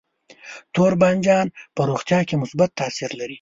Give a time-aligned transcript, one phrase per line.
[0.73, 3.29] تور بانجان په روغتیا کې مثبت تاثیر لري.